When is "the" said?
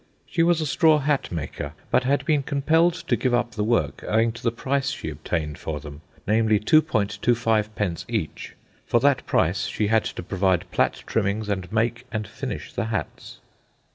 3.51-3.63, 4.41-4.51, 12.73-12.85